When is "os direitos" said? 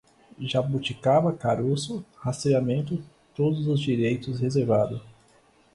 3.67-4.39